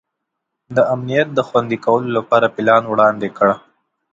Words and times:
د 0.75 0.77
امنیت 0.93 1.27
د 1.33 1.39
خوندي 1.47 1.77
کولو 1.85 2.09
لپاره 2.17 2.47
پلان 2.55 2.83
وړاندي 2.87 3.29
کړ. 3.37 3.49